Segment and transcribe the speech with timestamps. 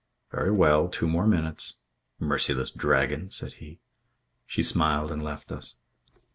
[0.31, 0.87] "Very well.
[0.87, 1.81] Two more minutes."
[2.19, 3.81] "Merciless dragon," said he.
[4.47, 5.75] She smiled and left us.